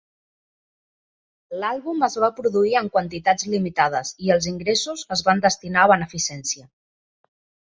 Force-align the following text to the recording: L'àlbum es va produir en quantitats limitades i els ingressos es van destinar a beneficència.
L'àlbum 1.63 2.05
es 2.07 2.15
va 2.23 2.29
produir 2.39 2.73
en 2.81 2.89
quantitats 2.95 3.47
limitades 3.57 4.15
i 4.29 4.33
els 4.37 4.49
ingressos 4.53 5.05
es 5.17 5.23
van 5.29 5.45
destinar 5.45 5.85
a 5.87 5.93
beneficència. 5.93 6.67